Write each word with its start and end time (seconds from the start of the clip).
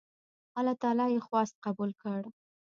الله 0.57 0.75
تعالی 0.81 1.05
یې 1.13 1.25
خواست 1.27 1.55
قبول 1.65 1.91
کړ. 2.01 2.21